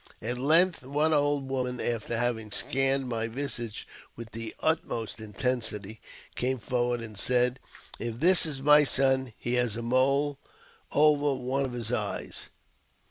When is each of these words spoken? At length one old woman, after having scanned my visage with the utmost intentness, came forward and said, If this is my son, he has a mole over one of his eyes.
At 0.23 0.39
length 0.39 0.81
one 0.83 1.13
old 1.13 1.47
woman, 1.47 1.79
after 1.79 2.17
having 2.17 2.51
scanned 2.51 3.07
my 3.07 3.27
visage 3.27 3.87
with 4.15 4.31
the 4.31 4.55
utmost 4.59 5.19
intentness, 5.19 5.97
came 6.33 6.57
forward 6.57 7.01
and 7.01 7.15
said, 7.19 7.59
If 7.99 8.19
this 8.19 8.47
is 8.47 8.63
my 8.63 8.83
son, 8.83 9.31
he 9.37 9.53
has 9.61 9.77
a 9.77 9.83
mole 9.83 10.39
over 10.91 11.35
one 11.35 11.65
of 11.65 11.73
his 11.73 11.91
eyes. 11.91 12.49